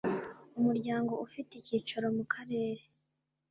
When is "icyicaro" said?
1.57-2.07